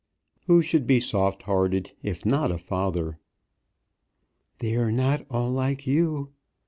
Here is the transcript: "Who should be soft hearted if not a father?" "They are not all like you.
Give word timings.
"Who 0.47 0.63
should 0.63 0.87
be 0.87 0.99
soft 0.99 1.43
hearted 1.43 1.91
if 2.01 2.25
not 2.25 2.51
a 2.51 2.57
father?" 2.57 3.19
"They 4.57 4.75
are 4.75 4.91
not 4.91 5.27
all 5.29 5.51
like 5.51 5.85
you. 5.85 6.31